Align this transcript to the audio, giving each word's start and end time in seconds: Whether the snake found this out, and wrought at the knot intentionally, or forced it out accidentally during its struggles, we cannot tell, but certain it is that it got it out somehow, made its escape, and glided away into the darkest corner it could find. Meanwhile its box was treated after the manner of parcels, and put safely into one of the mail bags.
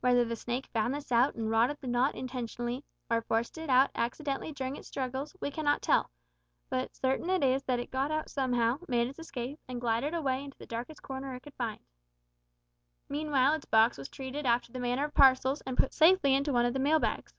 Whether 0.00 0.24
the 0.24 0.34
snake 0.34 0.66
found 0.72 0.92
this 0.92 1.12
out, 1.12 1.36
and 1.36 1.48
wrought 1.48 1.70
at 1.70 1.80
the 1.80 1.86
knot 1.86 2.16
intentionally, 2.16 2.82
or 3.08 3.22
forced 3.22 3.56
it 3.56 3.70
out 3.70 3.92
accidentally 3.94 4.50
during 4.50 4.74
its 4.74 4.88
struggles, 4.88 5.36
we 5.40 5.52
cannot 5.52 5.80
tell, 5.80 6.10
but 6.68 6.96
certain 6.96 7.30
it 7.30 7.44
is 7.44 7.62
that 7.62 7.78
it 7.78 7.92
got 7.92 8.10
it 8.10 8.14
out 8.14 8.28
somehow, 8.30 8.78
made 8.88 9.06
its 9.06 9.20
escape, 9.20 9.60
and 9.68 9.80
glided 9.80 10.12
away 10.12 10.42
into 10.42 10.58
the 10.58 10.66
darkest 10.66 11.02
corner 11.04 11.36
it 11.36 11.44
could 11.44 11.54
find. 11.54 11.78
Meanwhile 13.08 13.52
its 13.54 13.64
box 13.66 13.96
was 13.96 14.08
treated 14.08 14.44
after 14.44 14.72
the 14.72 14.80
manner 14.80 15.04
of 15.04 15.14
parcels, 15.14 15.60
and 15.60 15.78
put 15.78 15.94
safely 15.94 16.34
into 16.34 16.52
one 16.52 16.66
of 16.66 16.72
the 16.72 16.80
mail 16.80 16.98
bags. 16.98 17.32